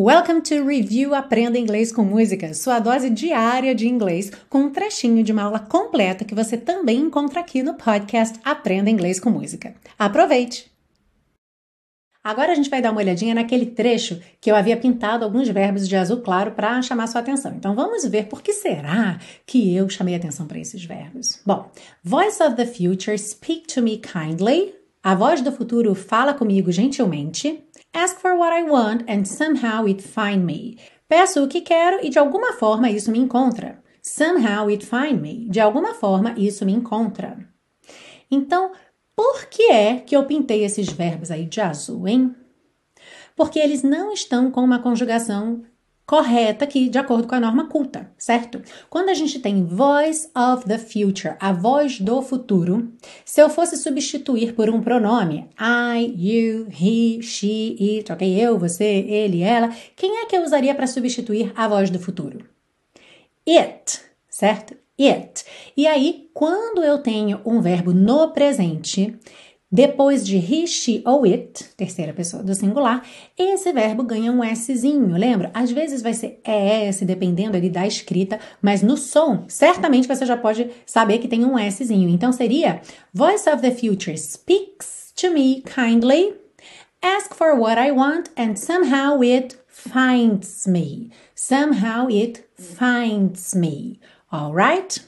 [0.00, 5.24] Welcome to Review Aprenda Inglês com Música, sua dose diária de inglês, com um trechinho
[5.24, 9.74] de uma aula completa que você também encontra aqui no podcast Aprenda Inglês com Música.
[9.98, 10.70] Aproveite!
[12.22, 15.88] Agora a gente vai dar uma olhadinha naquele trecho que eu havia pintado alguns verbos
[15.88, 17.52] de azul claro para chamar sua atenção.
[17.56, 21.40] Então vamos ver por que será que eu chamei atenção para esses verbos.
[21.44, 21.68] Bom,
[22.04, 24.77] Voice of the Future, speak to me kindly.
[25.08, 27.64] A voz do futuro fala comigo gentilmente.
[27.94, 30.76] Ask for what I want and somehow it find me.
[31.08, 33.82] Peço o que quero e de alguma forma isso me encontra.
[34.02, 35.48] Somehow it find me.
[35.48, 37.38] De alguma forma isso me encontra.
[38.30, 38.72] Então,
[39.16, 42.36] por que é que eu pintei esses verbos aí de azul, hein?
[43.34, 45.62] Porque eles não estão com uma conjugação
[46.08, 48.62] correta aqui, de acordo com a norma culta, certo?
[48.88, 52.90] Quando a gente tem voice of the future, a voz do futuro,
[53.26, 58.26] se eu fosse substituir por um pronome, I, you, he, she, it, ok?
[58.40, 62.38] Eu, você, ele, ela, quem é que eu usaria para substituir a voz do futuro?
[63.46, 64.74] It, certo?
[64.98, 65.44] It.
[65.76, 69.14] E aí, quando eu tenho um verbo no presente,
[69.70, 73.02] depois de he, she ou it, terceira pessoa do singular,
[73.36, 75.50] esse verbo ganha um Szinho, lembra?
[75.52, 80.36] Às vezes vai ser ES, dependendo ali da escrita, mas no som, certamente você já
[80.36, 82.08] pode saber que tem um Szinho.
[82.08, 82.80] Então seria
[83.12, 86.34] Voice of the future speaks to me kindly,
[87.02, 91.10] ask for what I want and somehow it finds me.
[91.34, 94.00] Somehow it finds me.
[94.32, 95.00] Alright?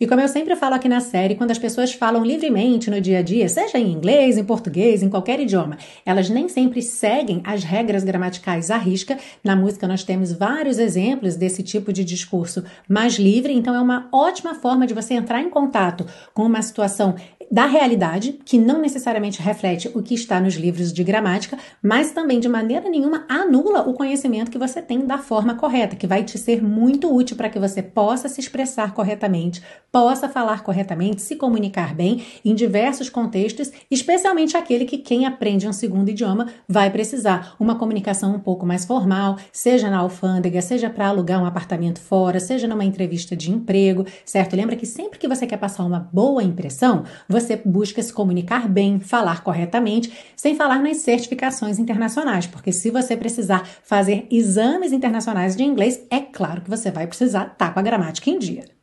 [0.00, 3.18] E como eu sempre falo aqui na série, quando as pessoas falam livremente no dia
[3.18, 7.64] a dia, seja em inglês, em português, em qualquer idioma, elas nem sempre seguem as
[7.64, 9.18] regras gramaticais à risca.
[9.42, 14.08] Na música nós temos vários exemplos desse tipo de discurso mais livre, então é uma
[14.12, 17.14] ótima forma de você entrar em contato com uma situação
[17.50, 22.40] da realidade, que não necessariamente reflete o que está nos livros de gramática, mas também
[22.40, 26.38] de maneira nenhuma anula o conhecimento que você tem da forma correta, que vai te
[26.38, 31.94] ser muito útil para que você possa se expressar corretamente, possa falar corretamente, se comunicar
[31.94, 37.54] bem em diversos contextos, especialmente aquele que quem aprende um segundo idioma vai precisar.
[37.58, 42.40] Uma comunicação um pouco mais formal, seja na alfândega, seja para alugar um apartamento fora,
[42.40, 44.56] seja numa entrevista de emprego, certo?
[44.56, 49.00] Lembra que sempre que você quer passar uma boa impressão, você busca se comunicar bem,
[49.00, 55.64] falar corretamente, sem falar nas certificações internacionais, porque se você precisar fazer exames internacionais de
[55.64, 58.81] inglês, é claro que você vai precisar estar tá com a gramática em dia.